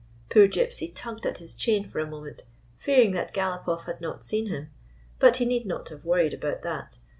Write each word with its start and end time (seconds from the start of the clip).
Poor 0.31 0.47
Gypsy 0.47 0.87
tugged 0.91 1.27
at 1.27 1.37
his 1.37 1.53
chain 1.53 1.87
for 1.87 1.99
a 1.99 2.07
moment, 2.09 2.41
fearing 2.79 3.11
that 3.11 3.35
Galopoff 3.35 3.83
had 3.83 4.01
not 4.01 4.23
seen 4.25 4.47
him. 4.47 4.71
But 5.19 5.37
he 5.37 5.45
need 5.45 5.67
not 5.67 5.89
have 5.89 6.03
worried 6.03 6.33
about 6.33 6.63
that. 6.63 6.97